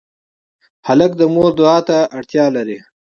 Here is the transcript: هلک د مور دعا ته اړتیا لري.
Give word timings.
هلک 0.87 1.11
د 1.17 1.21
مور 1.33 1.51
دعا 1.59 1.77
ته 1.87 1.97
اړتیا 2.17 2.45
لري. 2.55 2.77